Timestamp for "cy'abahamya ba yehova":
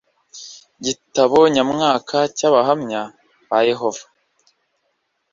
2.37-4.03